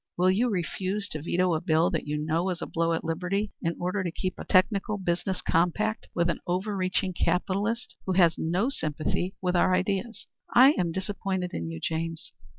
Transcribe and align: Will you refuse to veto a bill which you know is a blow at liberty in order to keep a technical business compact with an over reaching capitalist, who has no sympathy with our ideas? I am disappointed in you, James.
Will 0.17 0.31
you 0.31 0.49
refuse 0.49 1.07
to 1.09 1.21
veto 1.21 1.53
a 1.53 1.61
bill 1.61 1.91
which 1.91 2.07
you 2.07 2.17
know 2.17 2.49
is 2.49 2.59
a 2.59 2.65
blow 2.65 2.91
at 2.93 3.03
liberty 3.03 3.51
in 3.61 3.75
order 3.79 4.03
to 4.03 4.09
keep 4.11 4.33
a 4.39 4.43
technical 4.43 4.97
business 4.97 5.43
compact 5.43 6.07
with 6.15 6.27
an 6.27 6.39
over 6.47 6.75
reaching 6.75 7.13
capitalist, 7.13 7.95
who 8.07 8.13
has 8.13 8.35
no 8.35 8.71
sympathy 8.71 9.35
with 9.43 9.55
our 9.55 9.75
ideas? 9.75 10.25
I 10.55 10.71
am 10.71 10.91
disappointed 10.91 11.53
in 11.53 11.69
you, 11.69 11.79
James. 11.79 12.33